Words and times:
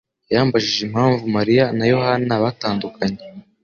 yambajije 0.33 0.81
impamvu 0.87 1.23
Mariya 1.37 1.65
na 1.77 1.85
Yohana 1.93 2.33
batandukanye. 2.43 3.21